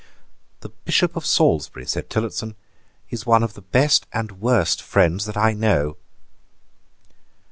[0.61, 2.55] "The Bishop of Salisbury," said Tillotson,
[3.11, 5.95] "is one of the best and worst friends that I know."